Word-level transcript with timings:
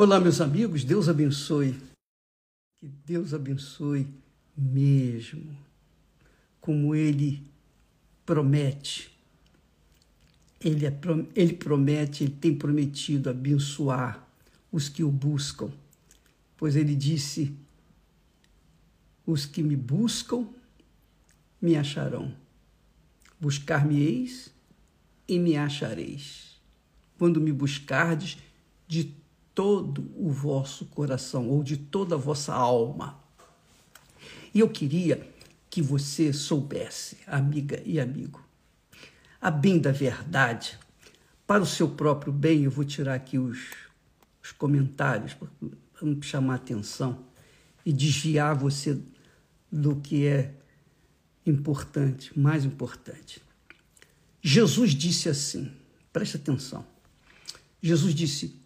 Olá, 0.00 0.20
meus 0.20 0.40
amigos, 0.40 0.84
Deus 0.84 1.08
abençoe. 1.08 1.76
Que 2.78 2.86
Deus 3.04 3.34
abençoe 3.34 4.06
mesmo, 4.56 5.58
como 6.60 6.94
Ele 6.94 7.42
promete. 8.24 9.10
Ele, 10.60 10.86
é, 10.86 10.96
ele 11.34 11.52
promete, 11.52 12.22
ele 12.22 12.32
tem 12.32 12.54
prometido 12.54 13.28
abençoar 13.28 14.24
os 14.70 14.88
que 14.88 15.02
o 15.02 15.10
buscam, 15.10 15.68
pois 16.56 16.76
ele 16.76 16.94
disse: 16.94 17.52
Os 19.26 19.46
que 19.46 19.64
me 19.64 19.74
buscam 19.74 20.46
me 21.60 21.74
acharão. 21.74 22.32
Buscar-me-eis 23.40 24.54
e 25.26 25.40
me 25.40 25.56
achareis. 25.56 26.56
Quando 27.18 27.40
me 27.40 27.50
buscardes 27.50 28.38
de 28.86 29.18
todo 29.58 30.08
o 30.14 30.30
vosso 30.30 30.86
coração 30.86 31.48
ou 31.48 31.64
de 31.64 31.76
toda 31.76 32.14
a 32.14 32.18
vossa 32.18 32.54
alma. 32.54 33.18
E 34.54 34.60
eu 34.60 34.68
queria 34.68 35.28
que 35.68 35.82
você 35.82 36.32
soubesse, 36.32 37.18
amiga 37.26 37.82
e 37.84 37.98
amigo, 37.98 38.40
a 39.40 39.50
bem 39.50 39.80
da 39.80 39.90
verdade, 39.90 40.78
para 41.44 41.60
o 41.60 41.66
seu 41.66 41.88
próprio 41.88 42.32
bem, 42.32 42.62
eu 42.62 42.70
vou 42.70 42.84
tirar 42.84 43.14
aqui 43.14 43.36
os, 43.36 43.58
os 44.40 44.52
comentários 44.52 45.34
para 45.34 45.48
não 46.02 46.22
chamar 46.22 46.54
atenção 46.54 47.24
e 47.84 47.92
desviar 47.92 48.54
você 48.54 48.96
do 49.72 49.96
que 49.96 50.24
é 50.24 50.54
importante, 51.44 52.38
mais 52.38 52.64
importante. 52.64 53.42
Jesus 54.40 54.92
disse 54.92 55.28
assim, 55.28 55.72
preste 56.12 56.36
atenção. 56.36 56.86
Jesus 57.82 58.14
disse: 58.14 58.57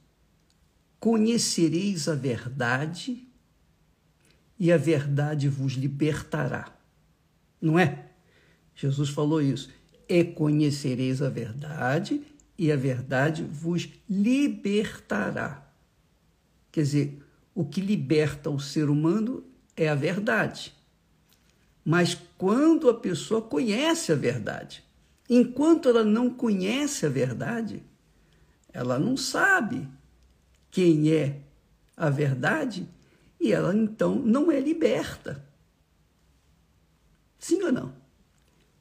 Conhecereis 1.02 2.06
a 2.06 2.14
verdade 2.14 3.26
e 4.56 4.70
a 4.70 4.76
verdade 4.76 5.48
vos 5.48 5.72
libertará. 5.72 6.72
Não 7.60 7.76
é? 7.76 8.10
Jesus 8.72 9.08
falou 9.08 9.42
isso. 9.42 9.68
E 10.08 10.22
conhecereis 10.22 11.20
a 11.20 11.28
verdade 11.28 12.22
e 12.56 12.70
a 12.70 12.76
verdade 12.76 13.42
vos 13.42 13.88
libertará. 14.08 15.68
Quer 16.70 16.82
dizer, 16.82 17.22
o 17.52 17.64
que 17.64 17.80
liberta 17.80 18.48
o 18.48 18.60
ser 18.60 18.88
humano 18.88 19.44
é 19.76 19.88
a 19.88 19.96
verdade. 19.96 20.72
Mas 21.84 22.16
quando 22.38 22.88
a 22.88 22.94
pessoa 22.94 23.42
conhece 23.42 24.12
a 24.12 24.14
verdade, 24.14 24.84
enquanto 25.28 25.88
ela 25.88 26.04
não 26.04 26.30
conhece 26.30 27.04
a 27.04 27.08
verdade, 27.08 27.82
ela 28.72 29.00
não 29.00 29.16
sabe 29.16 29.88
quem 30.72 31.12
é 31.12 31.38
a 31.96 32.10
verdade 32.10 32.88
e 33.38 33.52
ela 33.52 33.76
então 33.76 34.16
não 34.16 34.50
é 34.50 34.58
liberta. 34.58 35.44
Sim 37.38 37.62
ou 37.62 37.70
não? 37.70 37.94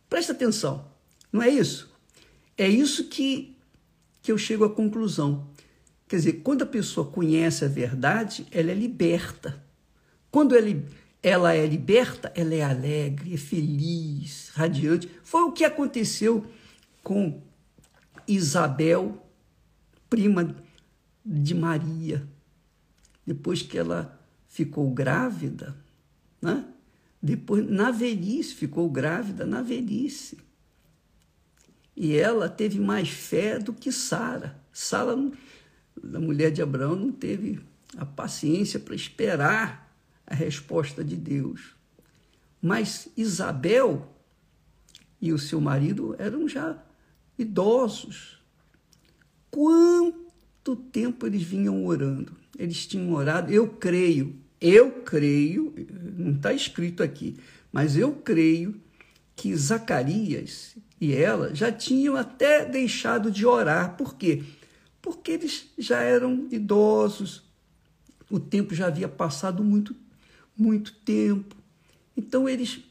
Presta 0.10 0.32
atenção, 0.32 0.90
não 1.32 1.42
é 1.42 1.50
isso? 1.50 1.94
É 2.58 2.68
isso 2.68 3.10
que, 3.10 3.58
que 4.22 4.32
eu 4.32 4.38
chego 4.38 4.64
à 4.64 4.70
conclusão. 4.70 5.48
Quer 6.08 6.18
dizer, 6.18 6.34
quando 6.42 6.62
a 6.62 6.66
pessoa 6.66 7.10
conhece 7.10 7.66
a 7.66 7.68
verdade, 7.68 8.46
ela 8.52 8.72
é 8.72 8.76
liberta. 8.76 9.64
Quando 10.30 10.56
ela, 10.56 10.68
ela 11.22 11.54
é 11.54 11.66
liberta, 11.66 12.32
ela 12.36 12.54
é 12.54 12.62
alegre, 12.62 13.34
é 13.34 13.38
feliz, 13.38 14.50
radiante. 14.54 15.10
Foi 15.24 15.42
o 15.42 15.52
que 15.52 15.64
aconteceu 15.66 16.46
com 17.04 17.42
Isabel, 18.28 19.26
prima 20.10 20.56
de 21.26 21.54
Maria, 21.54 22.28
depois 23.26 23.62
que 23.62 23.78
ela 23.78 24.20
ficou 24.48 24.92
grávida, 24.92 25.76
né? 26.42 26.66
depois 27.22 27.70
na 27.70 27.92
velhice, 27.92 28.56
ficou 28.56 28.90
grávida 28.90 29.46
na 29.46 29.62
velhice. 29.62 30.38
E 31.96 32.16
ela 32.16 32.50
teve 32.50 32.80
mais 32.80 33.10
fé 33.10 33.60
do 33.60 33.74
que 33.74 33.92
Sara. 33.92 34.60
Sara, 34.74 35.14
a 35.14 36.20
mulher 36.20 36.52
de 36.52 36.62
Abraão, 36.62 36.96
não 36.96 37.12
teve 37.12 37.62
a 37.96 38.06
paciência 38.06 38.80
para 38.80 38.96
esperar 38.96 39.94
a 40.26 40.34
resposta 40.34 41.04
de 41.04 41.16
Deus. 41.16 41.76
Mas 42.62 43.10
Isabel 43.16 44.16
e 45.20 45.32
o 45.32 45.38
seu 45.38 45.62
marido 45.62 46.16
eram 46.18 46.48
já 46.48 46.82
idosos. 47.38 48.42
Quanto 49.52 50.31
quanto 50.64 50.76
tempo 50.76 51.26
eles 51.26 51.42
vinham 51.42 51.86
orando. 51.86 52.36
Eles 52.58 52.86
tinham 52.86 53.12
orado, 53.14 53.52
eu 53.52 53.68
creio, 53.68 54.36
eu 54.60 54.92
creio, 55.04 55.74
não 56.18 56.34
está 56.34 56.54
escrito 56.54 57.02
aqui, 57.02 57.38
mas 57.72 57.98
eu 57.98 58.14
creio 58.14 58.80
que 59.36 59.56
Zacarias 59.56 60.76
e 61.00 61.14
ela 61.14 61.56
já 61.56 61.72
tinham 61.72 62.16
até 62.16 62.64
deixado 62.64 63.32
de 63.32 63.46
orar. 63.46 63.98
Por 63.98 64.16
quê? 64.16 64.44
Porque 65.02 65.32
eles 65.32 65.70
já 65.78 66.02
eram 66.02 66.48
idosos, 66.52 67.44
o 68.30 68.40
tempo 68.40 68.76
já 68.76 68.88
havia 68.88 69.08
passado 69.08 69.64
muito, 69.64 69.96
muito 70.56 70.94
tempo. 70.94 71.56
Então 72.16 72.48
eles 72.48 72.82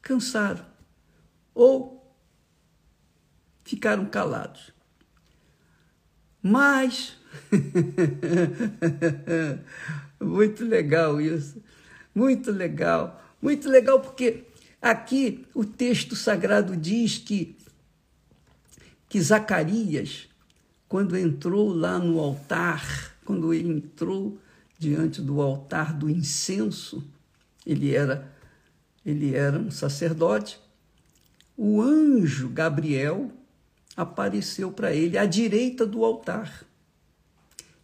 cansaram 0.00 0.64
ou 1.54 2.16
ficaram 3.62 4.06
calados. 4.06 4.71
Mas, 6.42 7.16
muito 10.20 10.64
legal 10.64 11.20
isso, 11.20 11.62
muito 12.12 12.50
legal, 12.50 13.22
muito 13.40 13.68
legal, 13.68 14.00
porque 14.00 14.44
aqui 14.80 15.46
o 15.54 15.64
texto 15.64 16.16
sagrado 16.16 16.76
diz 16.76 17.18
que, 17.18 17.56
que 19.08 19.20
Zacarias, 19.20 20.28
quando 20.88 21.16
entrou 21.16 21.72
lá 21.72 21.98
no 21.98 22.18
altar, 22.18 23.14
quando 23.24 23.54
ele 23.54 23.68
entrou 23.68 24.36
diante 24.76 25.20
do 25.20 25.40
altar 25.40 25.94
do 25.94 26.10
incenso, 26.10 27.04
ele 27.64 27.94
era, 27.94 28.32
ele 29.06 29.32
era 29.32 29.56
um 29.56 29.70
sacerdote, 29.70 30.58
o 31.56 31.80
anjo 31.80 32.48
Gabriel 32.48 33.30
apareceu 33.96 34.72
para 34.72 34.92
ele 34.92 35.18
à 35.18 35.26
direita 35.26 35.86
do 35.86 36.04
altar. 36.04 36.64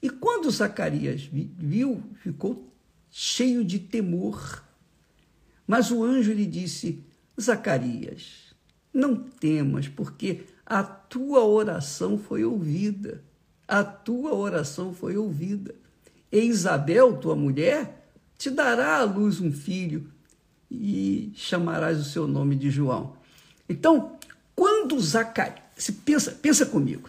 E 0.02 0.08
quando 0.08 0.50
Zacarias 0.50 1.28
viu, 1.32 2.02
ficou 2.22 2.72
cheio 3.10 3.64
de 3.64 3.78
temor. 3.78 4.64
Mas 5.66 5.90
o 5.90 6.02
anjo 6.04 6.32
lhe 6.32 6.46
disse: 6.46 7.04
Zacarias, 7.40 8.54
não 8.92 9.16
temas, 9.16 9.88
porque 9.88 10.44
a 10.64 10.82
tua 10.82 11.44
oração 11.44 12.16
foi 12.18 12.44
ouvida. 12.44 13.22
A 13.66 13.84
tua 13.84 14.34
oração 14.34 14.94
foi 14.94 15.16
ouvida. 15.16 15.74
E 16.30 16.40
Isabel, 16.40 17.16
tua 17.18 17.36
mulher, 17.36 18.10
te 18.36 18.50
dará 18.50 18.98
à 18.98 19.02
luz 19.02 19.40
um 19.40 19.52
filho 19.52 20.10
e 20.70 21.32
chamarás 21.34 21.98
o 21.98 22.04
seu 22.04 22.26
nome 22.26 22.54
de 22.54 22.70
João. 22.70 23.16
Então, 23.68 24.18
quando 24.54 24.98
Zacarias 25.00 25.67
se 25.78 25.92
pensa, 25.92 26.32
pensa 26.32 26.66
comigo. 26.66 27.08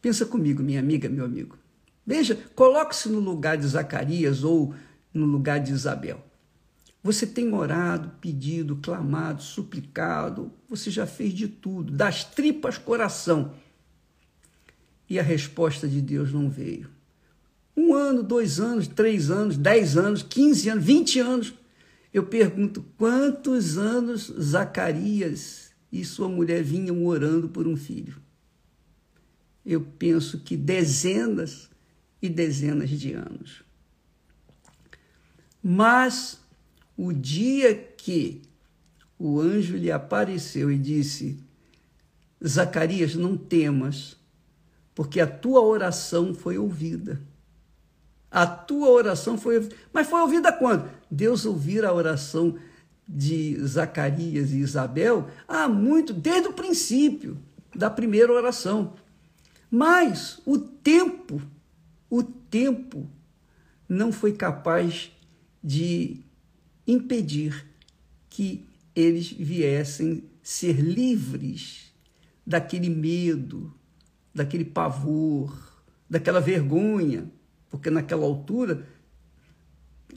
Pensa 0.00 0.26
comigo, 0.26 0.62
minha 0.62 0.80
amiga, 0.80 1.08
meu 1.08 1.24
amigo. 1.24 1.56
Veja, 2.04 2.36
coloque-se 2.54 3.08
no 3.08 3.20
lugar 3.20 3.56
de 3.56 3.66
Zacarias 3.66 4.42
ou 4.42 4.74
no 5.14 5.24
lugar 5.24 5.60
de 5.60 5.72
Isabel. 5.72 6.22
Você 7.02 7.26
tem 7.26 7.52
orado, 7.52 8.10
pedido, 8.20 8.76
clamado, 8.76 9.42
suplicado, 9.42 10.52
você 10.68 10.90
já 10.90 11.06
fez 11.06 11.32
de 11.32 11.48
tudo, 11.48 11.92
das 11.92 12.24
tripas 12.24 12.78
coração. 12.78 13.54
E 15.08 15.18
a 15.18 15.22
resposta 15.22 15.88
de 15.88 16.00
Deus 16.00 16.32
não 16.32 16.48
veio. 16.48 16.90
Um 17.76 17.94
ano, 17.94 18.22
dois 18.22 18.60
anos, 18.60 18.86
três 18.86 19.30
anos, 19.30 19.56
dez 19.56 19.96
anos, 19.96 20.22
quinze 20.22 20.68
anos, 20.68 20.84
vinte 20.84 21.18
anos. 21.18 21.54
Eu 22.12 22.24
pergunto, 22.24 22.84
quantos 22.96 23.78
anos 23.78 24.32
Zacarias 24.38 25.71
e 25.92 26.04
sua 26.04 26.28
mulher 26.28 26.62
vinham 26.62 27.04
orando 27.04 27.50
por 27.50 27.68
um 27.68 27.76
filho. 27.76 28.16
Eu 29.64 29.82
penso 29.82 30.40
que 30.40 30.56
dezenas 30.56 31.70
e 32.20 32.28
dezenas 32.28 32.88
de 32.88 33.12
anos. 33.12 33.62
Mas 35.62 36.40
o 36.96 37.12
dia 37.12 37.74
que 37.74 38.42
o 39.18 39.38
anjo 39.38 39.76
lhe 39.76 39.92
apareceu 39.92 40.72
e 40.72 40.78
disse: 40.78 41.38
Zacarias, 42.44 43.14
não 43.14 43.36
temas, 43.36 44.16
porque 44.94 45.20
a 45.20 45.26
tua 45.26 45.60
oração 45.60 46.34
foi 46.34 46.58
ouvida. 46.58 47.20
A 48.30 48.46
tua 48.46 48.88
oração 48.88 49.36
foi 49.36 49.56
ouvida. 49.56 49.76
Mas 49.92 50.08
foi 50.08 50.20
ouvida 50.22 50.50
quando? 50.50 50.90
Deus 51.10 51.44
ouvir 51.44 51.84
a 51.84 51.92
oração 51.92 52.58
de 53.08 53.58
Zacarias 53.66 54.52
e 54.52 54.58
Isabel 54.58 55.28
há 55.46 55.68
muito, 55.68 56.12
desde 56.12 56.48
o 56.48 56.52
princípio 56.52 57.38
da 57.74 57.90
primeira 57.90 58.32
oração. 58.32 58.94
Mas 59.70 60.40
o 60.44 60.58
tempo, 60.58 61.40
o 62.08 62.22
tempo 62.22 63.08
não 63.88 64.12
foi 64.12 64.32
capaz 64.32 65.10
de 65.62 66.20
impedir 66.86 67.66
que 68.28 68.66
eles 68.94 69.30
viessem 69.30 70.24
ser 70.42 70.80
livres 70.80 71.92
daquele 72.46 72.90
medo, 72.90 73.72
daquele 74.34 74.64
pavor, 74.64 75.82
daquela 76.08 76.40
vergonha, 76.40 77.30
porque 77.70 77.88
naquela 77.88 78.24
altura 78.24 78.86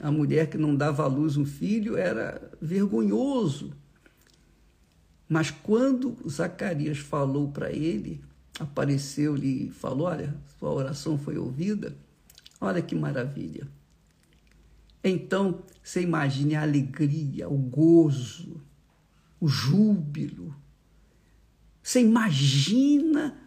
a 0.00 0.10
mulher 0.10 0.48
que 0.48 0.58
não 0.58 0.74
dava 0.74 1.04
à 1.04 1.06
luz 1.06 1.36
um 1.36 1.44
filho 1.44 1.96
era 1.96 2.50
vergonhoso. 2.60 3.72
Mas 5.28 5.50
quando 5.50 6.16
Zacarias 6.28 6.98
falou 6.98 7.50
para 7.50 7.72
ele, 7.72 8.22
apareceu-lhe 8.60 9.66
e 9.66 9.70
falou: 9.70 10.06
Olha, 10.06 10.34
sua 10.58 10.70
oração 10.72 11.18
foi 11.18 11.36
ouvida, 11.36 11.96
olha 12.60 12.82
que 12.82 12.94
maravilha. 12.94 13.66
Então, 15.02 15.62
você 15.82 16.02
imagine 16.02 16.56
a 16.56 16.62
alegria, 16.62 17.48
o 17.48 17.56
gozo, 17.56 18.60
o 19.40 19.48
júbilo. 19.48 20.54
Você 21.82 22.00
imagina 22.00 23.38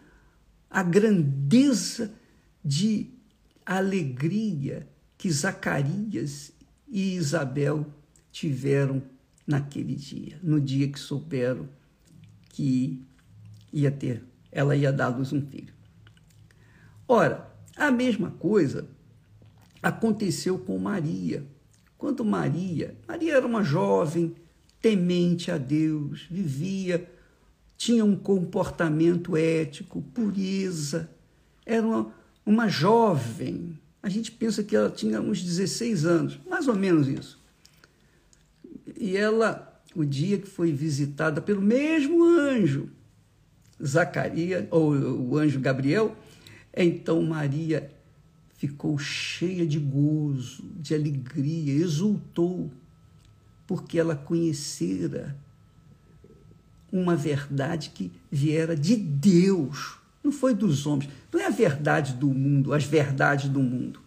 a 0.70 0.82
grandeza 0.82 2.14
de 2.64 3.10
alegria 3.66 4.89
que 5.20 5.30
Zacarias 5.30 6.50
e 6.88 7.14
Isabel 7.14 7.84
tiveram 8.32 9.02
naquele 9.46 9.94
dia, 9.94 10.40
no 10.42 10.58
dia 10.58 10.88
que 10.88 10.98
souberam 10.98 11.68
que 12.48 13.04
ia 13.70 13.90
ter, 13.90 14.24
ela 14.50 14.74
ia 14.74 14.90
dar 14.90 15.04
à 15.04 15.08
luz 15.08 15.30
um 15.30 15.42
filho. 15.42 15.74
Ora, 17.06 17.54
a 17.76 17.90
mesma 17.90 18.30
coisa 18.30 18.88
aconteceu 19.82 20.58
com 20.58 20.78
Maria. 20.78 21.44
Quando 21.98 22.24
Maria, 22.24 22.96
Maria 23.06 23.34
era 23.34 23.46
uma 23.46 23.62
jovem 23.62 24.34
temente 24.80 25.50
a 25.50 25.58
Deus, 25.58 26.26
vivia, 26.30 27.06
tinha 27.76 28.06
um 28.06 28.16
comportamento 28.16 29.36
ético, 29.36 30.00
pureza, 30.00 31.10
era 31.66 31.86
uma, 31.86 32.10
uma 32.46 32.68
jovem. 32.68 33.78
A 34.02 34.08
gente 34.08 34.32
pensa 34.32 34.62
que 34.62 34.74
ela 34.74 34.90
tinha 34.90 35.20
uns 35.20 35.42
16 35.42 36.06
anos, 36.06 36.40
mais 36.48 36.66
ou 36.68 36.74
menos 36.74 37.06
isso. 37.06 37.38
E 38.96 39.16
ela, 39.16 39.80
o 39.94 40.04
dia 40.04 40.38
que 40.38 40.48
foi 40.48 40.72
visitada 40.72 41.40
pelo 41.40 41.60
mesmo 41.60 42.24
anjo, 42.24 42.88
Zacarias, 43.82 44.66
ou 44.70 44.92
o 44.92 45.36
anjo 45.36 45.60
Gabriel, 45.60 46.16
então 46.74 47.22
Maria 47.22 47.90
ficou 48.56 48.98
cheia 48.98 49.66
de 49.66 49.78
gozo, 49.78 50.62
de 50.76 50.94
alegria, 50.94 51.72
exultou, 51.72 52.70
porque 53.66 53.98
ela 53.98 54.14
conhecera 54.14 55.36
uma 56.92 57.16
verdade 57.16 57.90
que 57.90 58.12
viera 58.30 58.76
de 58.76 58.96
Deus, 58.96 59.99
não 60.22 60.30
foi 60.30 60.54
dos 60.54 60.86
homens, 60.86 61.10
não 61.32 61.40
é 61.40 61.46
a 61.46 61.50
verdade 61.50 62.14
do 62.14 62.28
mundo, 62.28 62.72
as 62.72 62.84
verdades 62.84 63.48
do 63.48 63.60
mundo, 63.60 64.00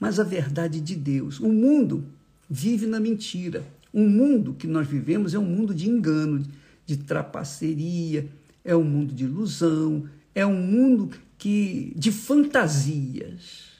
mas 0.00 0.18
a 0.18 0.24
verdade 0.24 0.80
de 0.80 0.96
Deus. 0.96 1.40
O 1.40 1.48
mundo 1.48 2.04
vive 2.48 2.86
na 2.86 3.00
mentira. 3.00 3.64
O 3.92 4.00
mundo 4.00 4.54
que 4.54 4.66
nós 4.66 4.86
vivemos 4.86 5.34
é 5.34 5.38
um 5.38 5.44
mundo 5.44 5.74
de 5.74 5.88
engano, 5.88 6.42
de 6.84 6.96
trapaceria, 6.96 8.28
é 8.64 8.74
um 8.74 8.84
mundo 8.84 9.14
de 9.14 9.24
ilusão, 9.24 10.08
é 10.34 10.44
um 10.44 10.60
mundo 10.60 11.10
que 11.38 11.92
de 11.96 12.10
fantasias. 12.10 13.72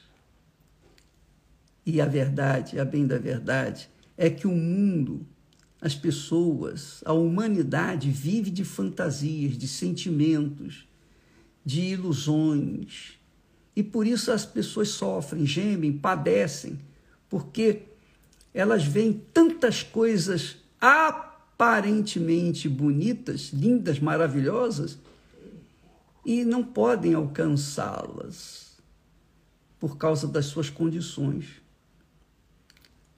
E 1.85 2.01
a 2.01 2.07
verdade, 2.07 2.79
a 2.79 2.85
bem 2.85 3.07
da 3.07 3.19
verdade, 3.19 3.89
é 4.17 4.31
que 4.31 4.47
o 4.47 4.53
mundo, 4.53 5.27
as 5.81 5.95
pessoas, 5.95 7.03
a 7.05 7.13
humanidade 7.13 8.11
vive 8.11 8.51
de 8.51 8.65
fantasias, 8.65 9.59
de 9.59 9.67
sentimentos, 9.69 10.87
de 11.65 11.81
ilusões. 11.81 13.19
E 13.75 13.83
por 13.83 14.07
isso 14.07 14.31
as 14.31 14.45
pessoas 14.45 14.89
sofrem, 14.91 15.47
gemem, 15.47 15.93
padecem, 15.93 16.79
porque 17.29 17.83
elas 18.53 18.85
veem 18.85 19.13
tantas 19.33 19.83
coisas 19.83 20.57
aparentemente 20.81 22.69
bonitas, 22.69 23.51
lindas, 23.53 23.99
maravilhosas, 23.99 24.99
e 26.25 26.45
não 26.45 26.63
podem 26.63 27.15
alcançá-las 27.15 28.77
por 29.79 29.99
causa 29.99 30.27
das 30.27 30.47
suas 30.47 30.71
condições. 30.71 31.61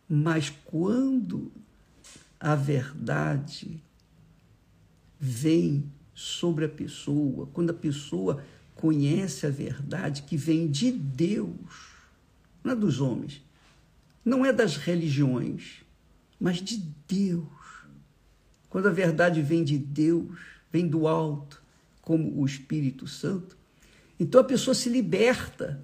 Mas 0.08 0.50
quando 0.50 1.52
a 2.40 2.54
verdade 2.54 3.82
vem 5.18 5.90
sobre 6.16 6.64
a 6.64 6.68
pessoa, 6.68 7.46
quando 7.52 7.68
a 7.68 7.74
pessoa 7.74 8.42
conhece 8.74 9.46
a 9.46 9.50
verdade 9.50 10.22
que 10.22 10.34
vem 10.34 10.66
de 10.66 10.90
Deus, 10.90 11.92
não 12.64 12.72
é 12.72 12.74
dos 12.74 13.02
homens, 13.02 13.44
não 14.24 14.44
é 14.44 14.50
das 14.50 14.78
religiões, 14.78 15.82
mas 16.40 16.56
de 16.56 16.82
Deus. 17.06 17.46
Quando 18.70 18.88
a 18.88 18.92
verdade 18.92 19.42
vem 19.42 19.62
de 19.62 19.76
Deus, 19.76 20.38
vem 20.72 20.88
do 20.88 21.06
alto, 21.06 21.62
como 22.00 22.40
o 22.40 22.46
Espírito 22.46 23.06
Santo, 23.06 23.54
então 24.18 24.40
a 24.40 24.44
pessoa 24.44 24.74
se 24.74 24.88
liberta 24.88 25.82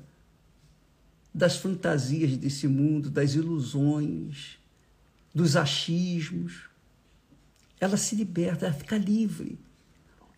das 1.35 1.59
fantasias 1.59 2.39
desse 2.39 2.67
mundo, 2.67 3.11
das 3.11 3.35
ilusões, 3.35 4.59
dos 5.35 5.57
achismos. 5.57 6.71
Ela 7.79 7.99
se 7.99 8.15
liberta, 8.15 8.65
ela 8.65 8.75
fica 8.75 8.97
livre. 8.97 9.59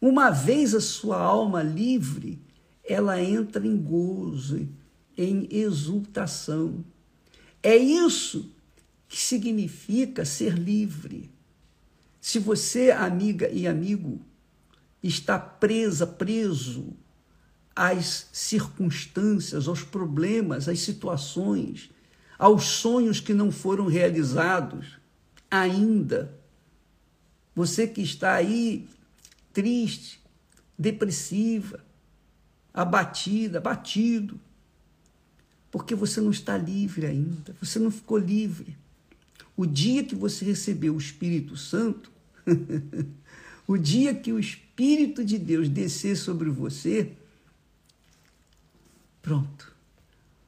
Uma 0.06 0.28
vez 0.28 0.74
a 0.74 0.82
sua 0.82 1.18
alma 1.18 1.62
livre, 1.62 2.38
ela 2.86 3.22
entra 3.22 3.66
em 3.66 3.74
gozo, 3.74 4.68
em 5.16 5.48
exultação. 5.50 6.84
É 7.62 7.74
isso 7.74 8.52
que 9.08 9.18
significa 9.18 10.26
ser 10.26 10.58
livre. 10.58 11.30
Se 12.20 12.38
você, 12.38 12.90
amiga 12.90 13.48
e 13.48 13.66
amigo, 13.66 14.20
está 15.02 15.38
presa, 15.38 16.06
preso 16.06 16.92
às 17.74 18.28
circunstâncias, 18.30 19.66
aos 19.66 19.82
problemas, 19.82 20.68
às 20.68 20.80
situações, 20.80 21.90
aos 22.38 22.64
sonhos 22.64 23.20
que 23.20 23.32
não 23.32 23.50
foram 23.50 23.86
realizados 23.86 24.98
ainda. 25.50 26.38
Você 27.54 27.86
que 27.86 28.02
está 28.02 28.34
aí 28.34 28.86
triste, 29.54 30.20
depressiva, 30.76 31.82
abatida, 32.74 33.58
abatido, 33.58 34.38
porque 35.70 35.94
você 35.94 36.20
não 36.20 36.32
está 36.32 36.58
livre 36.58 37.06
ainda, 37.06 37.54
você 37.60 37.78
não 37.78 37.90
ficou 37.90 38.18
livre. 38.18 38.76
O 39.56 39.64
dia 39.64 40.02
que 40.02 40.16
você 40.16 40.44
recebeu 40.44 40.94
o 40.94 40.98
Espírito 40.98 41.56
Santo, 41.56 42.10
o 43.66 43.78
dia 43.78 44.12
que 44.12 44.32
o 44.32 44.38
Espírito 44.38 45.24
de 45.24 45.38
Deus 45.38 45.68
descer 45.68 46.16
sobre 46.16 46.50
você, 46.50 47.12
pronto. 49.22 49.72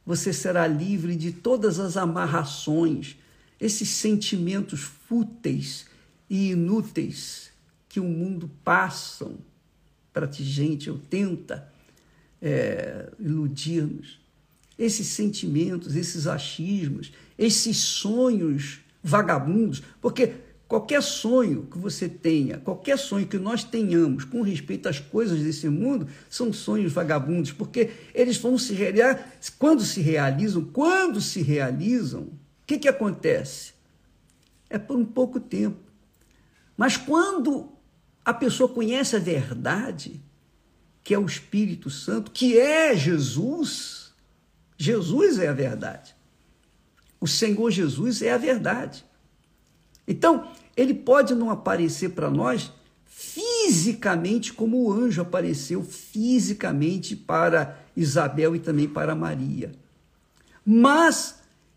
Você 0.05 0.33
será 0.33 0.67
livre 0.67 1.17
de 1.17 1.33
todas 1.33 1.79
as 1.79 1.97
amarrações, 1.97 3.17
esses 3.61 3.89
sentimentos 3.89 4.81
fúteis 4.81 5.87
e 6.29 6.51
inúteis 6.51 7.56
que 7.97 8.01
o 8.01 8.05
mundo 8.05 8.51
passam 8.63 9.39
para 10.13 10.27
ti, 10.27 10.45
gente, 10.45 10.91
ou 10.91 10.99
tenta 10.99 11.73
é, 12.43 13.11
iludir-nos. 13.19 14.21
Esses 14.79 15.07
sentimentos, 15.07 15.97
esses 15.97 16.27
achismos, 16.27 17.11
esses 17.39 17.79
sonhos 17.79 18.81
vagabundos, 19.03 19.83
porque 19.99 20.35
Qualquer 20.69 21.01
sonho 21.01 21.69
que 21.71 21.79
você 21.79 22.09
tenha, 22.09 22.59
qualquer 22.59 22.99
sonho 22.99 23.25
que 23.25 23.39
nós 23.39 23.63
tenhamos 23.63 24.25
com 24.25 24.43
respeito 24.43 24.89
às 24.89 24.99
coisas 24.99 25.41
desse 25.41 25.69
mundo, 25.69 26.09
são 26.29 26.53
sonhos 26.53 26.93
vagabundos, 26.93 27.53
porque 27.53 27.91
eles 28.13 28.37
vão 28.37 28.59
se 28.59 28.75
realizar. 28.75 29.31
Quando 29.61 29.85
se 29.85 30.01
realizam, 30.01 30.65
quando 30.65 31.21
se 31.21 31.41
realizam, 31.41 32.23
o 32.23 32.39
que, 32.67 32.81
que 32.81 32.89
acontece? 32.89 33.75
É 34.69 34.77
por 34.77 34.97
um 34.97 35.05
pouco 35.05 35.39
tempo. 35.39 35.79
Mas 36.77 36.97
quando 36.97 37.76
a 38.27 38.35
pessoa 38.35 38.69
conhece 38.69 39.15
a 39.15 39.21
verdade, 39.21 40.21
que 41.05 41.15
é 41.15 41.19
o 41.19 41.25
Espírito 41.25 41.89
Santo, 41.89 42.33
que 42.33 42.59
é 42.59 42.97
Jesus, 42.97 44.13
Jesus 44.77 45.39
é 45.39 45.47
a 45.47 45.53
verdade. 45.53 46.17
O 47.21 47.29
Senhor 47.29 47.71
Jesus 47.71 48.23
é 48.23 48.33
a 48.33 48.37
verdade. 48.37 49.05
Então, 50.09 50.51
ele 50.77 50.93
pode 50.93 51.37
não 51.37 51.53
aparecer 51.53 52.11
para 52.11 52.29
nós 52.29 52.73
fisicamente 53.05 54.53
como 54.53 54.83
o 54.83 54.93
anjo 54.93 55.23
apareceu 55.23 55.85
fisicamente 55.85 57.15
para 57.15 57.79
Isabel 57.97 58.57
e 58.57 58.59
também 58.59 58.89
para 58.89 59.15
Maria. 59.15 59.71
mas 60.65 61.37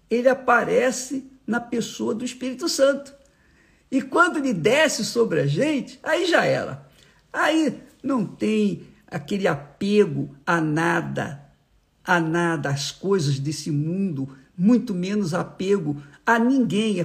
ele 0.10 0.28
aparece 0.28 1.32
na 1.46 1.60
pessoa 1.60 2.16
do 2.16 2.26
Espírito 2.26 2.68
Santo. 2.68 3.19
E 3.92 4.02
quando 4.02 4.38
ele 4.38 4.54
desce 4.54 5.04
sobre 5.04 5.40
a 5.40 5.48
gente, 5.48 6.00
aí 6.04 6.26
já 6.28 6.46
era. 6.46 6.88
Aí 7.34 7.80
não 8.04 8.26
tem 8.26 8.84
aquele 9.08 9.48
apego 9.48 10.36
a 10.46 10.62
nada, 10.62 11.44
a 12.04 12.20
nada, 12.20 12.70
às 12.70 12.92
coisas 12.92 13.40
desse 13.40 13.72
mundo, 13.72 14.30
muito 14.58 14.94
menos 14.94 15.34
apego 15.34 16.02
a 16.26 16.38
ninguém 16.38 16.98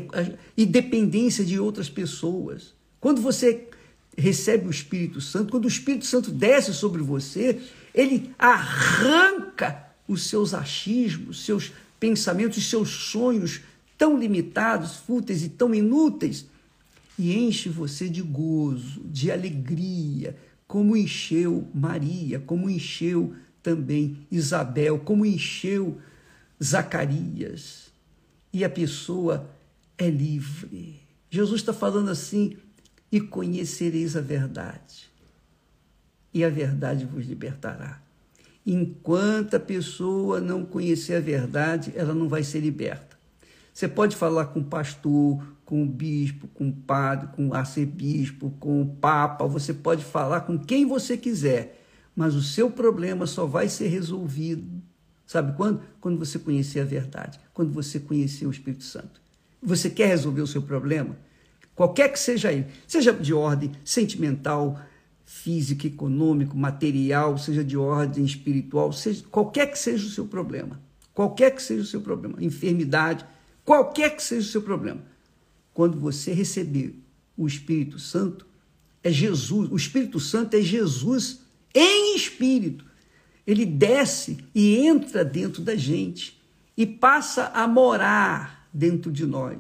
e 0.57 0.67
dependência 0.67 1.45
de 1.45 1.59
outras 1.59 1.89
pessoas. 1.89 2.75
Quando 3.01 3.23
você 3.23 3.69
recebe 4.17 4.67
o 4.67 4.71
Espírito 4.71 5.21
Santo, 5.21 5.51
quando 5.51 5.65
o 5.65 5.69
Espírito 5.69 6.05
Santo 6.05 6.31
desce 6.31 6.75
sobre 6.75 7.03
você, 7.03 7.61
ele 7.95 8.35
arranca 8.39 9.85
os 10.07 10.29
seus 10.29 10.53
achismos, 10.53 11.45
seus 11.45 11.73
pensamentos, 11.99 12.69
seus 12.69 12.91
sonhos 12.91 13.63
tão 13.97 14.19
limitados, 14.19 14.97
fúteis 14.97 15.43
e 15.43 15.49
tão 15.49 15.75
inúteis, 15.75 16.47
e 17.19 17.35
enche 17.35 17.69
você 17.69 18.09
de 18.09 18.23
gozo, 18.23 19.03
de 19.05 19.31
alegria, 19.31 20.37
como 20.67 20.97
encheu 20.97 21.69
Maria, 21.75 22.41
como 22.41 22.69
encheu 22.69 23.35
também 23.63 24.27
Isabel, 24.31 24.99
como 24.99 25.25
encheu 25.25 25.99
Zacarias. 26.63 27.93
E 28.53 28.65
a 28.65 28.71
pessoa 28.71 29.51
é 29.97 30.09
livre. 30.11 31.01
Jesus 31.31 31.61
está 31.61 31.73
falando 31.73 32.11
assim: 32.11 32.57
e 33.11 33.21
conhecereis 33.21 34.17
a 34.17 34.21
verdade, 34.21 35.11
e 36.33 36.45
a 36.45 36.49
verdade 36.49 37.05
vos 37.05 37.25
libertará. 37.25 38.03
Enquanto 38.67 39.55
a 39.55 39.61
pessoa 39.61 40.41
não 40.41 40.65
conhecer 40.65 41.15
a 41.15 41.21
verdade, 41.21 41.93
ela 41.95 42.15
não 42.15 42.29
vai 42.29 42.43
ser 42.43 42.61
liberta. 42.61 43.17
Você 43.73 43.87
pode 43.87 44.17
falar 44.17 44.47
com 44.47 44.61
o 44.61 44.65
pastor, 44.65 45.45
com 45.65 45.83
o 45.83 45.87
bispo, 45.87 46.49
com 46.49 46.69
o 46.69 46.73
padre, 46.73 47.29
com 47.35 47.49
o 47.49 47.55
arcebispo, 47.55 48.51
com 48.61 48.83
o 48.83 48.87
papa, 48.97 49.47
você 49.47 49.73
pode 49.73 50.05
falar 50.05 50.43
com 50.43 50.59
quem 50.59 50.87
você 50.87 51.17
quiser, 51.17 51.83
mas 52.15 52.35
o 52.35 52.43
seu 52.43 52.71
problema 52.71 53.27
só 53.27 53.47
vai 53.47 53.69
ser 53.69 53.89
resolvido. 53.89 54.83
Sabe 55.27 55.57
quando? 55.57 55.83
Quando 56.01 56.19
você 56.19 56.39
conhecer 56.39 56.81
a 56.81 56.85
verdade, 56.85 57.41
quando 57.53 57.73
você 57.73 57.99
conhecer 57.99 58.47
o 58.47 58.51
Espírito 58.51 58.85
Santo. 58.85 59.21
Você 59.63 59.89
quer 59.89 60.09
resolver 60.09 60.43
o 60.43 60.47
seu 60.47 60.61
problema? 60.61 61.17
qualquer 61.75 62.13
que 62.13 62.19
seja 62.19 62.53
ele, 62.53 62.67
seja 62.87 63.13
de 63.13 63.35
ordem 63.35 63.73
sentimental, 63.85 64.81
física, 65.25 65.87
econômico, 65.87 66.57
material, 66.57 67.37
seja 67.39 67.65
de 67.65 67.77
ordem 67.77 68.25
espiritual, 68.25 68.93
seja 68.93 69.25
qualquer 69.31 69.71
que 69.71 69.79
seja 69.79 70.07
o 70.07 70.11
seu 70.11 70.27
problema, 70.27 70.81
qualquer 71.13 71.51
que 71.51 71.63
seja 71.63 71.83
o 71.83 71.87
seu 71.87 72.01
problema, 72.01 72.37
enfermidade, 72.41 73.25
qualquer 73.65 74.15
que 74.15 74.23
seja 74.23 74.47
o 74.47 74.51
seu 74.51 74.63
problema. 74.63 75.01
Quando 75.75 75.99
você 75.99 76.33
receber 76.33 76.99
o 77.37 77.47
Espírito 77.47 77.99
Santo, 77.99 78.47
é 79.03 79.11
Jesus, 79.11 79.71
o 79.71 79.77
Espírito 79.77 80.19
Santo 80.21 80.55
é 80.55 80.63
Jesus 80.63 81.41
em 81.75 82.17
espírito. 82.17 82.87
Ele 83.47 83.67
desce 83.67 84.39
e 84.55 84.77
entra 84.77 85.25
dentro 85.25 85.61
da 85.61 85.77
gente 85.77 86.41
e 86.77 86.87
passa 86.87 87.49
a 87.49 87.69
morar 87.69 88.69
dentro 88.73 89.13
de 89.13 89.27
nós. 89.27 89.59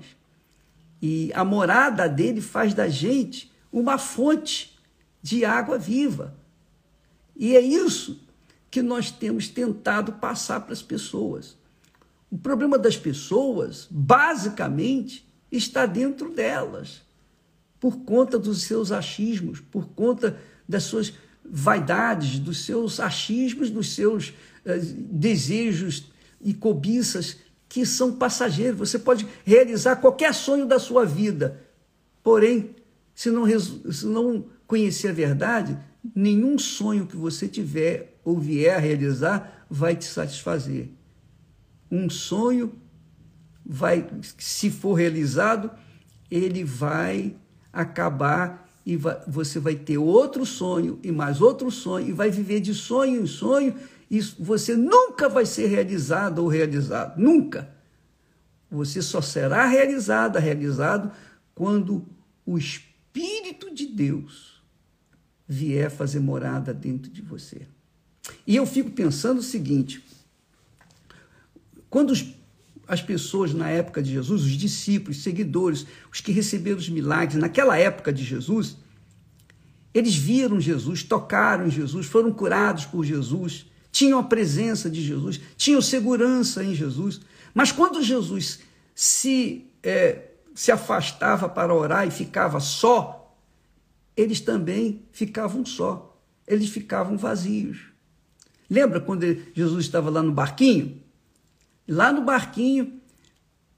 E 1.02 1.30
a 1.35 1.44
morada 1.44 2.09
dele 2.09 2.40
faz 2.40 2.73
da 2.73 2.88
gente 2.88 3.52
uma 3.71 3.99
fonte 3.99 4.78
de 5.21 5.44
água 5.44 5.76
viva. 5.76 6.35
E 7.37 7.56
é 7.56 7.61
isso 7.61 8.23
que 8.71 8.80
nós 8.80 9.11
temos 9.11 9.49
tentado 9.49 10.12
passar 10.14 10.61
para 10.61 10.73
as 10.73 10.83
pessoas. 10.83 11.56
O 12.30 12.38
problema 12.38 12.78
das 12.78 12.97
pessoas, 12.97 13.87
basicamente, 13.90 15.28
está 15.56 15.87
dentro 15.87 16.30
delas, 16.32 17.02
por 17.78 17.99
conta 17.99 18.38
dos 18.38 18.62
seus 18.62 18.90
achismos, 18.90 19.61
por 19.61 19.88
conta 19.88 20.38
das 20.68 20.84
suas 20.84 21.12
vaidades, 21.44 22.38
dos 22.38 22.64
seus 22.64 22.99
achismos, 22.99 23.70
dos 23.70 23.94
seus 23.94 24.28
uh, 24.28 24.78
desejos 25.11 26.11
e 26.40 26.54
cobiças 26.54 27.37
que 27.68 27.84
são 27.84 28.16
passageiros. 28.16 28.78
Você 28.78 28.99
pode 28.99 29.26
realizar 29.44 29.96
qualquer 29.96 30.32
sonho 30.32 30.66
da 30.66 30.78
sua 30.78 31.04
vida, 31.04 31.62
porém, 32.23 32.75
se 33.14 33.30
não, 33.30 33.44
se 33.58 34.06
não 34.06 34.46
conhecer 34.66 35.08
a 35.08 35.12
verdade, 35.12 35.76
nenhum 36.14 36.58
sonho 36.58 37.06
que 37.06 37.16
você 37.16 37.49
tiver 37.49 38.18
ou 38.25 38.38
vier 38.38 38.76
a 38.76 38.80
realizar 38.80 39.66
vai 39.68 39.94
te 39.94 40.04
satisfazer. 40.04 40.88
Um 41.90 42.08
sonho 42.08 42.73
vai, 43.64 44.06
se 44.38 44.71
for 44.71 44.94
realizado, 44.94 45.71
ele 46.30 46.64
vai 46.64 47.37
acabar 47.73 48.68
e 48.85 48.97
vai, 48.97 49.18
você 49.26 49.59
vai 49.59 49.75
ter 49.75 49.99
outro 49.99 50.44
sonho 50.44 50.99
e 51.02 51.11
mais 51.11 51.40
outro 51.40 51.71
sonho 51.71 52.09
e 52.09 52.12
vai 52.12 52.30
viver 52.30 52.61
de 52.61 52.75
sonho 52.75 53.23
em 53.23 53.26
sonho 53.26 53.75
isso, 54.11 54.37
você 54.38 54.76
nunca 54.76 55.28
vai 55.28 55.47
ser 55.47 55.66
realizado 55.66 56.38
ou 56.38 56.49
realizado, 56.49 57.18
nunca. 57.18 57.68
Você 58.71 59.00
só 59.02 59.21
será 59.21 59.66
realizada, 59.66 60.38
realizado 60.38 61.11
quando 61.54 62.06
o 62.44 62.59
Espírito 62.59 63.75
de 63.75 63.87
Deus 63.87 64.62
vier 65.47 65.90
fazer 65.90 66.21
morada 66.21 66.75
dentro 66.75 67.11
de 67.11 67.23
você. 67.23 67.66
E 68.47 68.56
eu 68.56 68.66
fico 68.66 68.90
pensando 68.90 69.38
o 69.38 69.42
seguinte: 69.42 70.04
quando 71.88 72.12
as 72.86 73.00
pessoas 73.00 73.54
na 73.54 73.68
época 73.68 74.02
de 74.02 74.12
Jesus, 74.12 74.42
os 74.42 74.52
discípulos, 74.52 75.22
seguidores, 75.22 75.86
os 76.12 76.20
que 76.20 76.32
receberam 76.32 76.78
os 76.78 76.88
milagres 76.88 77.40
naquela 77.40 77.76
época 77.78 78.12
de 78.12 78.22
Jesus, 78.22 78.76
eles 79.92 80.14
viram 80.14 80.60
Jesus, 80.60 81.02
tocaram 81.02 81.70
Jesus, 81.70 82.06
foram 82.06 82.32
curados 82.32 82.84
por 82.84 83.04
Jesus, 83.04 83.66
tinham 83.92 84.18
a 84.18 84.24
presença 84.24 84.90
de 84.90 85.00
Jesus, 85.00 85.40
tinham 85.56 85.80
segurança 85.80 86.64
em 86.64 86.74
Jesus. 86.74 87.20
Mas 87.54 87.70
quando 87.70 88.02
Jesus 88.02 88.60
se, 88.92 89.70
é, 89.82 90.30
se 90.52 90.72
afastava 90.72 91.48
para 91.48 91.72
orar 91.72 92.06
e 92.06 92.10
ficava 92.10 92.58
só, 92.58 93.36
eles 94.16 94.40
também 94.40 95.02
ficavam 95.12 95.64
só, 95.64 96.20
eles 96.46 96.68
ficavam 96.68 97.16
vazios. 97.16 97.78
Lembra 98.68 99.00
quando 99.00 99.24
Jesus 99.54 99.84
estava 99.84 100.10
lá 100.10 100.22
no 100.22 100.32
barquinho? 100.32 101.03
Lá 101.86 102.12
no 102.12 102.22
barquinho, 102.22 103.00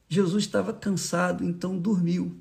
Jesus 0.09 0.45
estava 0.45 0.73
cansado, 0.73 1.45
então 1.45 1.77
dormiu. 1.77 2.37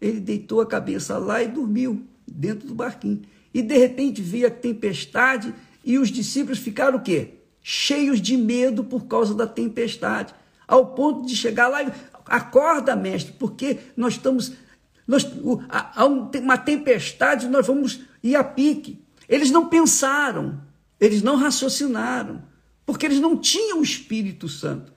Ele 0.00 0.20
deitou 0.20 0.60
a 0.60 0.66
cabeça 0.66 1.18
lá 1.18 1.42
e 1.42 1.48
dormiu 1.48 2.04
dentro 2.26 2.68
do 2.68 2.74
barquinho. 2.74 3.22
E 3.52 3.62
de 3.62 3.76
repente 3.76 4.22
veio 4.22 4.46
a 4.46 4.50
tempestade 4.50 5.54
e 5.84 5.98
os 5.98 6.08
discípulos 6.08 6.58
ficaram 6.58 6.98
o 6.98 7.02
quê? 7.02 7.34
Cheios 7.62 8.20
de 8.20 8.36
medo 8.36 8.84
por 8.84 9.06
causa 9.06 9.34
da 9.34 9.46
tempestade, 9.46 10.34
ao 10.66 10.94
ponto 10.94 11.26
de 11.26 11.36
chegar 11.36 11.68
lá 11.68 11.82
e 11.82 11.92
acorda, 12.26 12.96
mestre, 12.96 13.34
porque 13.38 13.78
nós 13.96 14.14
estamos 14.14 14.52
nós, 15.06 15.30
há 15.68 16.06
uma 16.06 16.56
tempestade, 16.56 17.46
nós 17.48 17.66
vamos 17.66 18.00
ir 18.22 18.36
a 18.36 18.42
pique. 18.42 19.04
Eles 19.28 19.50
não 19.50 19.68
pensaram, 19.68 20.60
eles 20.98 21.22
não 21.22 21.36
raciocinaram, 21.36 22.42
porque 22.84 23.06
eles 23.06 23.20
não 23.20 23.36
tinham 23.36 23.80
o 23.80 23.84
Espírito 23.84 24.48
Santo. 24.48 24.92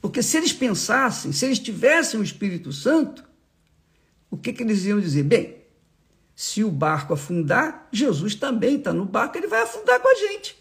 Porque 0.00 0.22
se 0.22 0.36
eles 0.36 0.52
pensassem, 0.52 1.32
se 1.32 1.44
eles 1.46 1.58
tivessem 1.58 2.20
o 2.20 2.22
Espírito 2.22 2.72
Santo, 2.72 3.24
o 4.30 4.36
que, 4.36 4.52
que 4.52 4.62
eles 4.62 4.84
iam 4.84 5.00
dizer? 5.00 5.22
Bem, 5.22 5.64
se 6.34 6.62
o 6.62 6.70
barco 6.70 7.14
afundar, 7.14 7.88
Jesus 7.90 8.34
também 8.34 8.76
está 8.76 8.92
no 8.92 9.06
barco, 9.06 9.38
ele 9.38 9.46
vai 9.46 9.62
afundar 9.62 10.00
com 10.00 10.08
a 10.08 10.14
gente. 10.14 10.56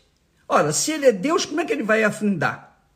Ora, 0.47 0.71
se 0.71 0.91
ele 0.91 1.07
é 1.07 1.11
Deus, 1.11 1.45
como 1.45 1.59
é 1.59 1.65
que 1.65 1.73
ele 1.73 1.83
vai 1.83 2.03
afundar? 2.03 2.87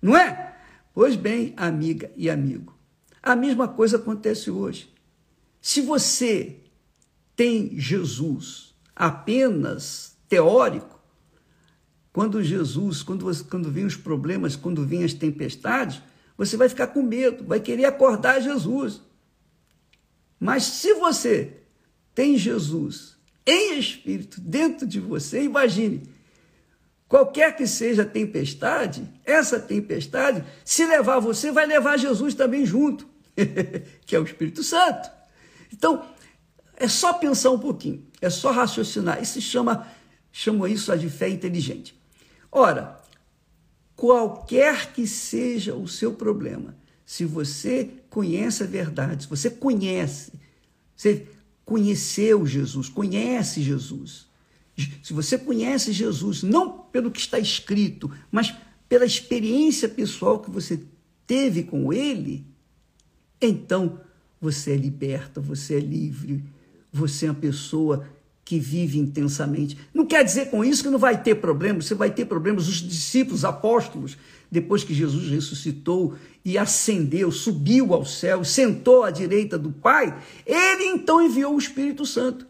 Não 0.00 0.16
é? 0.16 0.56
Pois 0.94 1.16
bem, 1.16 1.54
amiga 1.56 2.12
e 2.16 2.30
amigo, 2.30 2.78
a 3.22 3.34
mesma 3.34 3.66
coisa 3.66 3.96
acontece 3.96 4.50
hoje. 4.50 4.92
Se 5.60 5.80
você 5.80 6.60
tem 7.34 7.78
Jesus 7.78 8.74
apenas 8.94 10.16
teórico, 10.28 10.97
quando 12.18 12.42
Jesus, 12.42 13.00
quando, 13.00 13.24
você, 13.24 13.44
quando 13.44 13.70
vem 13.70 13.84
os 13.84 13.94
problemas, 13.94 14.56
quando 14.56 14.84
vem 14.84 15.04
as 15.04 15.12
tempestades, 15.12 16.02
você 16.36 16.56
vai 16.56 16.68
ficar 16.68 16.88
com 16.88 17.00
medo, 17.00 17.44
vai 17.44 17.60
querer 17.60 17.84
acordar 17.84 18.40
Jesus. 18.40 19.00
Mas 20.40 20.64
se 20.64 20.94
você 20.94 21.58
tem 22.16 22.36
Jesus 22.36 23.16
em 23.46 23.78
espírito 23.78 24.40
dentro 24.40 24.84
de 24.84 24.98
você, 24.98 25.44
imagine, 25.44 26.02
qualquer 27.06 27.54
que 27.54 27.68
seja 27.68 28.02
a 28.02 28.04
tempestade, 28.04 29.08
essa 29.24 29.60
tempestade, 29.60 30.44
se 30.64 30.84
levar 30.84 31.20
você, 31.20 31.52
vai 31.52 31.66
levar 31.66 31.96
Jesus 32.00 32.34
também 32.34 32.66
junto, 32.66 33.06
que 34.04 34.16
é 34.16 34.18
o 34.18 34.24
Espírito 34.24 34.64
Santo. 34.64 35.08
Então, 35.72 36.04
é 36.76 36.88
só 36.88 37.12
pensar 37.12 37.50
um 37.50 37.60
pouquinho, 37.60 38.04
é 38.20 38.28
só 38.28 38.50
raciocinar. 38.50 39.22
Isso 39.22 39.40
chama, 39.40 39.86
chama 40.32 40.68
isso 40.68 40.98
de 40.98 41.08
fé 41.08 41.28
inteligente. 41.28 41.96
Ora, 42.50 43.00
qualquer 43.94 44.92
que 44.92 45.06
seja 45.06 45.74
o 45.74 45.86
seu 45.86 46.12
problema, 46.14 46.76
se 47.04 47.24
você 47.24 47.90
conhece 48.10 48.62
a 48.62 48.66
verdade, 48.66 49.24
se 49.24 49.28
você 49.28 49.50
conhece, 49.50 50.32
você 50.94 51.26
conheceu 51.64 52.46
Jesus, 52.46 52.88
conhece 52.88 53.62
Jesus. 53.62 54.26
Se 55.02 55.12
você 55.12 55.36
conhece 55.36 55.92
Jesus, 55.92 56.42
não 56.42 56.70
pelo 56.70 57.10
que 57.10 57.20
está 57.20 57.38
escrito, 57.38 58.10
mas 58.30 58.54
pela 58.88 59.04
experiência 59.04 59.88
pessoal 59.88 60.38
que 60.38 60.50
você 60.50 60.80
teve 61.26 61.64
com 61.64 61.92
ele, 61.92 62.46
então 63.40 64.00
você 64.40 64.72
é 64.72 64.76
liberta, 64.76 65.40
você 65.40 65.74
é 65.76 65.80
livre, 65.80 66.44
você 66.92 67.26
é 67.26 67.30
uma 67.30 67.40
pessoa 67.40 68.08
que 68.48 68.58
vive 68.58 68.98
intensamente. 68.98 69.76
Não 69.92 70.06
quer 70.06 70.24
dizer 70.24 70.46
com 70.46 70.64
isso 70.64 70.82
que 70.82 70.88
não 70.88 70.98
vai 70.98 71.22
ter 71.22 71.34
problemas, 71.34 71.84
você 71.84 71.94
vai 71.94 72.10
ter 72.10 72.24
problemas. 72.24 72.66
Os 72.66 72.76
discípulos, 72.76 73.44
apóstolos, 73.44 74.16
depois 74.50 74.82
que 74.82 74.94
Jesus 74.94 75.28
ressuscitou 75.28 76.14
e 76.42 76.56
ascendeu, 76.56 77.30
subiu 77.30 77.92
ao 77.92 78.06
céu, 78.06 78.42
sentou 78.42 79.04
à 79.04 79.10
direita 79.10 79.58
do 79.58 79.70
Pai, 79.70 80.18
ele 80.46 80.84
então 80.84 81.20
enviou 81.20 81.54
o 81.54 81.58
Espírito 81.58 82.06
Santo. 82.06 82.46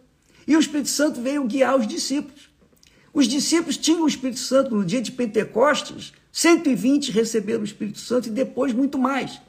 E 0.46 0.56
o 0.56 0.60
Espírito 0.60 0.88
Santo 0.88 1.20
veio 1.20 1.42
guiar 1.48 1.76
os 1.76 1.84
discípulos. 1.84 2.48
Os 3.12 3.26
discípulos 3.26 3.76
tinham 3.76 4.04
o 4.04 4.08
Espírito 4.08 4.38
Santo 4.38 4.76
no 4.76 4.84
dia 4.84 5.02
de 5.02 5.10
Pentecostes, 5.10 6.12
120 6.30 7.10
receberam 7.10 7.62
o 7.62 7.64
Espírito 7.64 7.98
Santo 7.98 8.28
e 8.28 8.30
depois 8.30 8.72
muito 8.72 8.96
mais. 8.96 9.40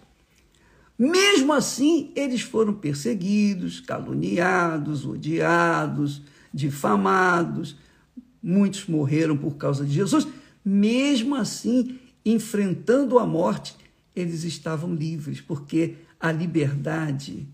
Mesmo 0.98 1.54
assim, 1.54 2.12
eles 2.16 2.42
foram 2.42 2.74
perseguidos, 2.74 3.80
caluniados, 3.80 5.06
odiados, 5.06 6.24
difamados, 6.54 7.76
muitos 8.42 8.88
morreram 8.88 9.38
por 9.38 9.56
causa 9.56 9.86
de 9.86 9.94
Jesus. 9.94 10.28
Mesmo 10.64 11.36
assim, 11.36 12.00
enfrentando 12.26 13.20
a 13.20 13.26
morte, 13.26 13.76
eles 14.16 14.44
estavam 14.44 14.94
livres, 14.94 15.42
porque 15.42 15.96
a 16.20 16.32
liberdade 16.32 17.48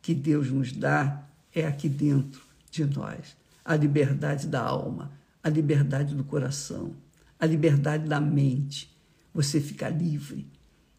que 0.00 0.14
Deus 0.14 0.50
nos 0.50 0.72
dá 0.72 1.24
é 1.54 1.66
aqui 1.66 1.88
dentro 1.88 2.42
de 2.70 2.84
nós 2.84 3.36
a 3.66 3.74
liberdade 3.74 4.46
da 4.46 4.62
alma, 4.62 5.10
a 5.42 5.48
liberdade 5.48 6.14
do 6.14 6.22
coração, 6.22 6.94
a 7.38 7.44
liberdade 7.44 8.08
da 8.08 8.20
mente. 8.20 8.96
Você 9.34 9.60
fica 9.60 9.88
livre. 9.88 10.46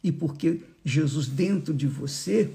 E 0.04 0.12
porque 0.12 0.62
Jesus 0.84 1.28
dentro 1.28 1.74
de 1.74 1.88
você 1.88 2.52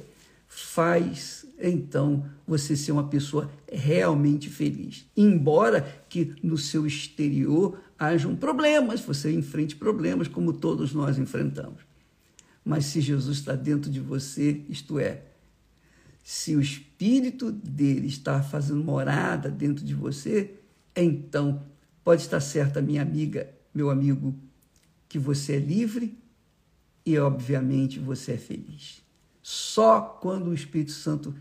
faz 0.55 1.47
então 1.59 2.27
você 2.47 2.77
ser 2.77 2.93
uma 2.93 3.09
pessoa 3.09 3.51
realmente 3.71 4.51
feliz. 4.51 5.07
Embora 5.17 5.81
que 6.09 6.35
no 6.43 6.59
seu 6.59 6.87
exterior 6.87 7.81
hajam 7.99 8.37
problemas, 8.37 9.01
você 9.01 9.33
enfrente 9.33 9.77
problemas 9.77 10.29
como 10.29 10.53
todos 10.53 10.93
nós 10.93 11.19
enfrentamos. 11.19 11.81
Mas 12.65 12.87
se 12.87 13.01
Jesus 13.01 13.39
está 13.39 13.55
dentro 13.55 13.91
de 13.91 14.01
você, 14.01 14.63
isto 14.69 14.99
é, 14.99 15.23
se 16.23 16.55
o 16.55 16.61
espírito 16.61 17.51
dele 17.51 18.07
está 18.07 18.43
fazendo 18.43 18.85
morada 18.85 19.51
dentro 19.51 19.85
de 19.85 19.95
você, 19.95 20.55
então 20.95 21.63
pode 22.05 22.23
estar 22.23 22.41
certa, 22.41 22.83
minha 22.83 23.03
amiga, 23.03 23.49
meu 23.75 23.91
amigo, 23.91 24.35
que 25.09 25.19
você 25.19 25.55
é 25.55 25.59
livre 25.59 26.17
e, 27.05 27.19
obviamente, 27.19 27.99
você 27.99 28.33
é 28.33 28.39
feliz. 28.39 29.02
Só 29.43 30.01
quando 30.01 30.49
o 30.49 30.55
Espírito 30.55 30.93
Santo 30.93 31.35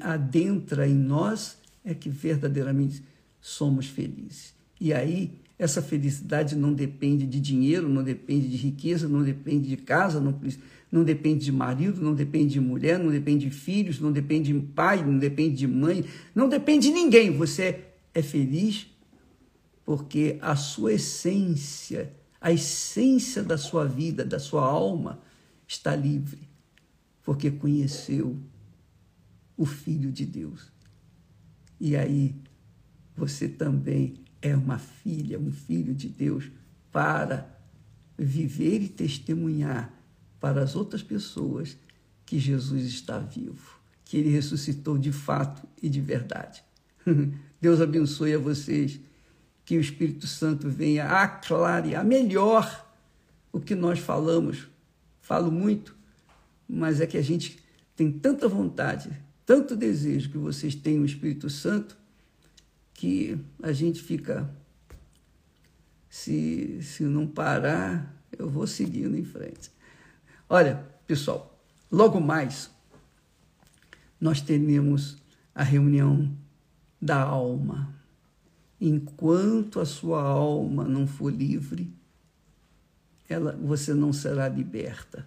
adentra 0.00 0.88
em 0.88 0.94
nós 0.94 1.58
é 1.84 1.94
que 1.94 2.08
verdadeiramente 2.08 3.02
somos 3.40 3.86
felizes. 3.86 4.54
E 4.80 4.92
aí, 4.92 5.38
essa 5.58 5.80
felicidade 5.80 6.56
não 6.56 6.72
depende 6.72 7.26
de 7.26 7.40
dinheiro, 7.40 7.88
não 7.88 8.02
depende 8.02 8.48
de 8.48 8.56
riqueza, 8.56 9.08
não 9.08 9.22
depende 9.22 9.68
de 9.68 9.76
casa, 9.76 10.20
não, 10.20 10.38
não 10.90 11.04
depende 11.04 11.44
de 11.44 11.52
marido, 11.52 12.02
não 12.02 12.14
depende 12.14 12.54
de 12.54 12.60
mulher, 12.60 12.98
não 12.98 13.10
depende 13.10 13.48
de 13.48 13.54
filhos, 13.54 14.00
não 14.00 14.10
depende 14.10 14.52
de 14.52 14.58
pai, 14.58 15.04
não 15.04 15.18
depende 15.18 15.56
de 15.56 15.68
mãe, 15.68 16.04
não 16.34 16.48
depende 16.48 16.88
de 16.88 16.94
ninguém. 16.94 17.30
Você 17.36 17.84
é 18.12 18.22
feliz 18.22 18.88
porque 19.84 20.36
a 20.40 20.56
sua 20.56 20.94
essência, 20.94 22.12
a 22.40 22.52
essência 22.52 23.42
da 23.44 23.56
sua 23.56 23.84
vida, 23.84 24.24
da 24.24 24.40
sua 24.40 24.64
alma, 24.64 25.20
está 25.68 25.94
livre 25.94 26.55
porque 27.26 27.50
conheceu 27.50 28.38
o 29.56 29.66
Filho 29.66 30.12
de 30.12 30.24
Deus. 30.24 30.70
E 31.80 31.96
aí 31.96 32.36
você 33.16 33.48
também 33.48 34.14
é 34.40 34.54
uma 34.56 34.78
filha, 34.78 35.36
um 35.36 35.50
filho 35.50 35.92
de 35.92 36.08
Deus 36.08 36.48
para 36.92 37.52
viver 38.16 38.80
e 38.80 38.88
testemunhar 38.88 39.92
para 40.38 40.62
as 40.62 40.76
outras 40.76 41.02
pessoas 41.02 41.76
que 42.24 42.38
Jesus 42.38 42.84
está 42.84 43.18
vivo, 43.18 43.80
que 44.04 44.16
ele 44.18 44.30
ressuscitou 44.30 44.96
de 44.96 45.10
fato 45.10 45.66
e 45.82 45.88
de 45.88 46.00
verdade. 46.00 46.62
Deus 47.60 47.80
abençoe 47.80 48.34
a 48.34 48.38
vocês, 48.38 49.00
que 49.64 49.76
o 49.76 49.80
Espírito 49.80 50.28
Santo 50.28 50.70
venha 50.70 51.06
aclarear 51.06 52.04
melhor 52.04 52.88
o 53.50 53.58
que 53.58 53.74
nós 53.74 53.98
falamos. 53.98 54.68
Falo 55.20 55.50
muito, 55.50 55.95
mas 56.68 57.00
é 57.00 57.06
que 57.06 57.16
a 57.16 57.22
gente 57.22 57.58
tem 57.94 58.10
tanta 58.10 58.48
vontade, 58.48 59.10
tanto 59.44 59.76
desejo 59.76 60.30
que 60.30 60.38
vocês 60.38 60.74
tenham 60.74 61.02
o 61.02 61.06
Espírito 61.06 61.48
Santo, 61.48 61.96
que 62.92 63.38
a 63.62 63.72
gente 63.72 64.02
fica. 64.02 64.48
Se, 66.08 66.80
se 66.82 67.02
não 67.02 67.26
parar, 67.26 68.14
eu 68.38 68.48
vou 68.48 68.66
seguindo 68.66 69.16
em 69.16 69.24
frente. 69.24 69.70
Olha, 70.48 70.84
pessoal, 71.06 71.58
logo 71.90 72.20
mais 72.20 72.70
nós 74.20 74.40
teremos 74.40 75.16
a 75.54 75.62
reunião 75.62 76.34
da 77.00 77.20
alma. 77.20 77.94
Enquanto 78.80 79.78
a 79.78 79.84
sua 79.84 80.22
alma 80.22 80.84
não 80.84 81.06
for 81.06 81.32
livre, 81.32 81.92
ela, 83.28 83.52
você 83.52 83.92
não 83.92 84.12
será 84.12 84.48
liberta 84.48 85.26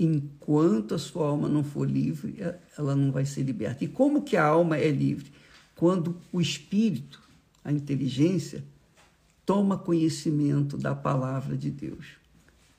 enquanto 0.00 0.94
a 0.94 0.98
sua 0.98 1.28
alma 1.28 1.46
não 1.46 1.62
for 1.62 1.88
livre, 1.88 2.36
é, 2.40 2.58
ela 2.78 2.96
não 2.96 3.12
vai 3.12 3.26
ser 3.26 3.42
liberta. 3.42 3.84
E 3.84 3.88
como 3.88 4.22
que 4.22 4.34
a 4.34 4.46
alma 4.46 4.78
é 4.78 4.90
livre? 4.90 5.30
Quando 5.76 6.16
o 6.32 6.40
espírito, 6.40 7.20
a 7.62 7.70
inteligência, 7.70 8.64
toma 9.44 9.76
conhecimento 9.76 10.78
da 10.78 10.94
palavra 10.94 11.54
de 11.54 11.70
Deus. 11.70 12.06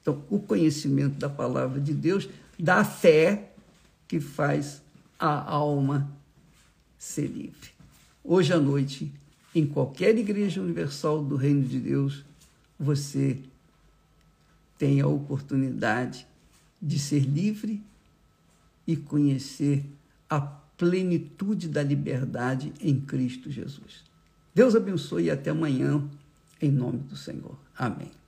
Então, 0.02 0.24
o 0.32 0.40
conhecimento 0.40 1.20
da 1.20 1.30
palavra 1.30 1.80
de 1.80 1.94
Deus 1.94 2.28
dá 2.58 2.84
fé 2.84 3.52
que 4.08 4.20
faz 4.20 4.82
a 5.20 5.52
alma 5.52 6.12
ser 6.98 7.28
livre. 7.28 7.70
Hoje 8.24 8.52
à 8.52 8.60
noite, 8.60 9.12
em 9.54 9.68
qualquer 9.68 10.18
igreja 10.18 10.60
universal 10.60 11.24
do 11.24 11.36
Reino 11.36 11.68
de 11.68 11.80
Deus, 11.80 12.26
você 12.80 13.38
tem 14.80 15.02
a 15.02 15.08
oportunidade 15.08 16.26
de 16.82 16.98
ser 16.98 17.22
livre 17.22 17.82
e 18.88 18.96
conhecer 18.96 19.86
a 20.30 20.39
plenitude 20.39 21.67
da 21.67 21.84
liberdade 21.84 22.74
em 22.82 23.00
Cristo 23.00 23.52
Jesus. 23.52 24.04
Deus 24.54 24.76
abençoe 24.76 25.26
e 25.26 25.32
até 25.32 25.52
amanhã, 25.52 26.04
em 26.62 26.72
nome 26.72 27.00
do 27.00 27.15
Senhor. 27.15 27.58
Amém. 27.78 28.21